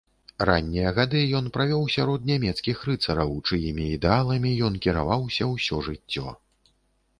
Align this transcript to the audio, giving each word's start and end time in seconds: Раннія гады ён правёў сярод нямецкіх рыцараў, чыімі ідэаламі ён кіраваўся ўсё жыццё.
Раннія 0.49 0.93
гады 0.99 1.19
ён 1.39 1.45
правёў 1.57 1.83
сярод 1.97 2.25
нямецкіх 2.31 2.81
рыцараў, 2.91 3.37
чыімі 3.47 3.83
ідэаламі 3.99 4.57
ён 4.71 4.81
кіраваўся 4.89 5.53
ўсё 5.55 5.75
жыццё. 5.93 6.27